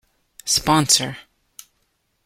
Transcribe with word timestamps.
sponsor 0.45 1.09